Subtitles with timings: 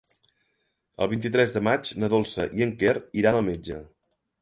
[1.05, 3.83] El vint-i-tres de maig na Dolça i en Quer iran al metge.